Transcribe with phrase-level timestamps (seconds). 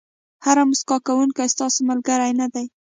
[0.45, 2.65] هر موسکا کوونکی ستاسو ملګری نه دی.